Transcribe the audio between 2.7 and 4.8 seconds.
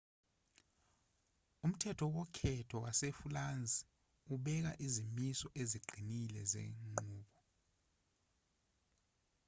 wasefulansi ubeka